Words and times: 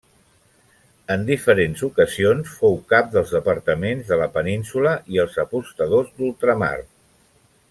En 1.15 1.25
diferents 1.27 1.83
ocasions 1.89 2.49
fou 2.61 2.79
cap 2.93 3.13
dels 3.17 3.35
Departaments 3.37 4.09
de 4.13 4.21
la 4.23 4.31
Península 4.39 4.95
i 5.17 5.23
els 5.27 5.41
Apostadors 5.49 6.15
d'Ultramar. 6.17 6.77